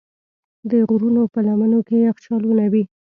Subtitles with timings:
[0.69, 2.83] د غرونو په لمنو کې یخچالونه وي.